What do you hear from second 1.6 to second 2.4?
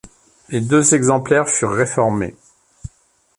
réformés.